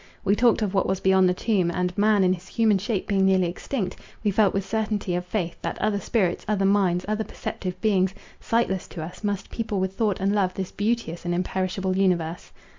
[0.25, 3.23] —We talked of what was beyond the tomb; and, man in his human shape being
[3.23, 7.79] nearly extinct, we felt with certainty of faith, that other spirits, other minds, other perceptive
[7.81, 12.51] beings, sightless to us, must people with thought and love this beauteous and imperishable universe.